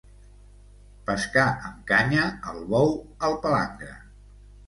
Pescar 1.09 1.43
amb 1.67 1.83
canya, 1.91 2.25
al 2.53 2.57
bou, 2.73 2.91
al 3.27 3.39
palangre. 3.47 3.93